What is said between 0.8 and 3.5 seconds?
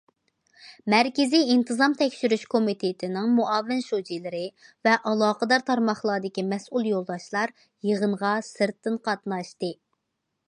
مەركىزىي ئىنتىزام تەكشۈرۈش كومىتېتىنىڭ